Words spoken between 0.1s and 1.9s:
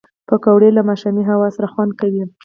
پکورې له ماښامي هوا سره